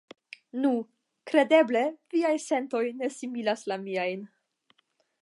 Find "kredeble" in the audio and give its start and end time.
1.31-1.85